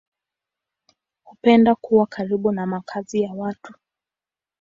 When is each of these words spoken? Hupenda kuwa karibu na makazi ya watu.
Hupenda 1.23 1.75
kuwa 1.75 2.05
karibu 2.07 2.51
na 2.51 2.65
makazi 2.65 3.21
ya 3.21 3.33
watu. 3.33 3.73